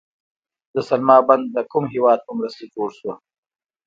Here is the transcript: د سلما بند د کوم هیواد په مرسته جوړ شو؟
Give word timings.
د 0.73 0.75
سلما 0.87 1.17
بند 1.27 1.45
د 1.55 1.57
کوم 1.71 1.83
هیواد 1.93 2.19
په 2.27 2.31
مرسته 2.39 2.63
جوړ 2.73 2.89
شو؟ 2.99 3.11